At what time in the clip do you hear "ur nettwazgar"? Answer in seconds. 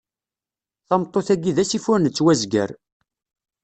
1.91-2.69